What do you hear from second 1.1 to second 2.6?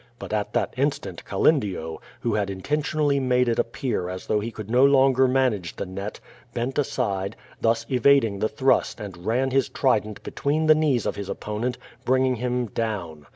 Calendio, who had